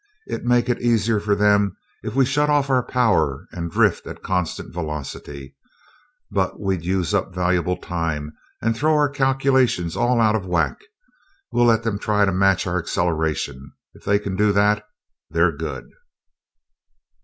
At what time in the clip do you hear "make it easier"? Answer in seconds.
0.47-1.19